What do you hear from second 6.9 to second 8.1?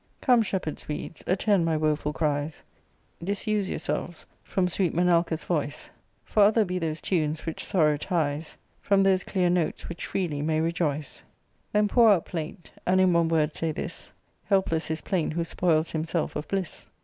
tunes which sorrow